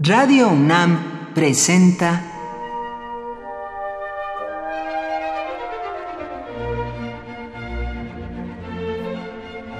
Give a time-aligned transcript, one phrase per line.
[0.00, 2.22] Radio UNAM presenta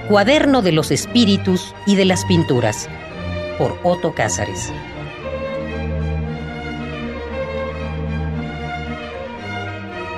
[0.09, 2.89] Cuaderno de los Espíritus y de las Pinturas
[3.59, 4.73] por Otto Cázares.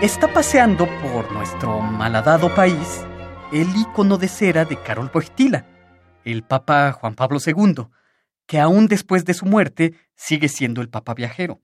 [0.00, 3.04] Está paseando por nuestro malhadado país
[3.52, 5.66] el ícono de cera de Carol Wojtyla,
[6.24, 7.84] el Papa Juan Pablo II,
[8.50, 11.60] que aún después de su muerte sigue siendo el Papa viajero.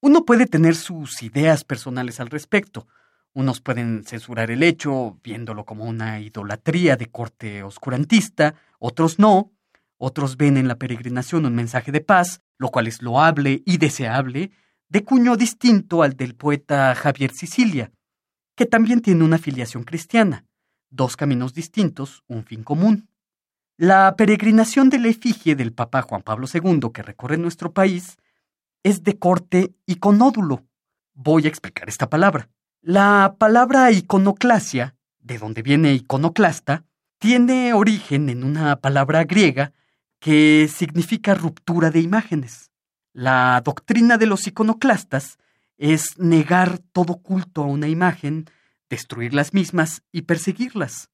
[0.00, 2.88] Uno puede tener sus ideas personales al respecto.
[3.32, 9.52] Unos pueden censurar el hecho, viéndolo como una idolatría de corte oscurantista, otros no.
[9.96, 14.50] Otros ven en la peregrinación un mensaje de paz, lo cual es loable y deseable,
[14.88, 17.92] de cuño distinto al del poeta Javier Sicilia,
[18.56, 20.44] que también tiene una filiación cristiana.
[20.90, 23.08] Dos caminos distintos, un fin común.
[23.76, 28.18] La peregrinación de la efigie del Papa Juan Pablo II que recorre nuestro país
[28.84, 30.62] es de corte iconódulo.
[31.12, 32.48] Voy a explicar esta palabra.
[32.82, 36.84] La palabra iconoclasia, de donde viene iconoclasta,
[37.18, 39.72] tiene origen en una palabra griega
[40.20, 42.70] que significa ruptura de imágenes.
[43.12, 45.36] La doctrina de los iconoclastas
[45.78, 48.44] es negar todo culto a una imagen,
[48.88, 51.10] destruir las mismas y perseguirlas.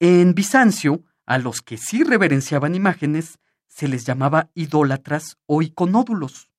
[0.00, 6.50] En Bizancio, a los que sí reverenciaban imágenes se les llamaba idólatras o iconódulos.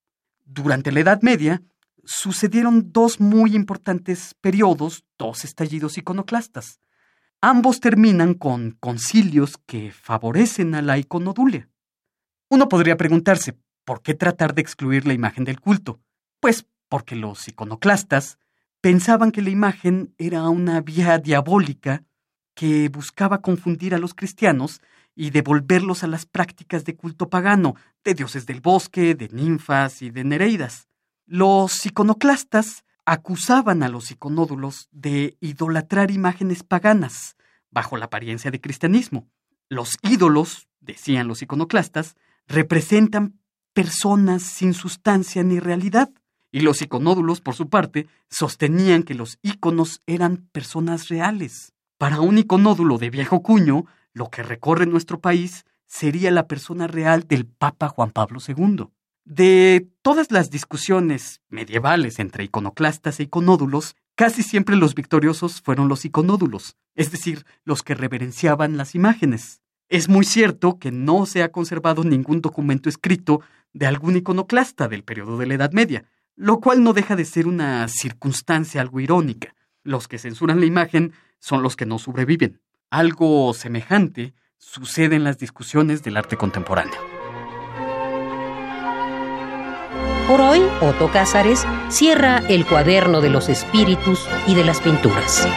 [0.43, 1.63] Durante la Edad Media
[2.03, 6.79] sucedieron dos muy importantes periodos, dos estallidos iconoclastas.
[7.41, 11.69] Ambos terminan con concilios que favorecen a la iconodulia.
[12.49, 15.99] Uno podría preguntarse, ¿por qué tratar de excluir la imagen del culto?
[16.39, 18.37] Pues porque los iconoclastas
[18.81, 22.03] pensaban que la imagen era una vía diabólica
[22.55, 24.81] que buscaba confundir a los cristianos
[25.15, 30.09] y devolverlos a las prácticas de culto pagano, de dioses del bosque, de ninfas y
[30.09, 30.87] de nereidas.
[31.27, 37.35] Los iconoclastas acusaban a los iconódulos de idolatrar imágenes paganas,
[37.69, 39.27] bajo la apariencia de cristianismo.
[39.69, 42.15] Los ídolos, decían los iconoclastas,
[42.47, 43.39] representan
[43.73, 46.09] personas sin sustancia ni realidad.
[46.51, 51.74] Y los iconódulos, por su parte, sostenían que los íconos eran personas reales.
[51.97, 57.25] Para un iconódulo de viejo cuño, lo que recorre nuestro país sería la persona real
[57.27, 58.87] del Papa Juan Pablo II.
[59.23, 66.03] De todas las discusiones medievales entre iconoclastas e iconódulos, casi siempre los victoriosos fueron los
[66.03, 69.61] iconódulos, es decir, los que reverenciaban las imágenes.
[69.87, 73.41] Es muy cierto que no se ha conservado ningún documento escrito
[73.71, 77.47] de algún iconoclasta del periodo de la Edad Media, lo cual no deja de ser
[77.47, 79.55] una circunstancia algo irónica.
[79.83, 82.61] Los que censuran la imagen son los que no sobreviven.
[82.89, 86.99] Algo semejante sucede en las discusiones del arte contemporáneo.
[90.27, 95.47] Por hoy, Otto Cázares cierra el cuaderno de los espíritus y de las pinturas.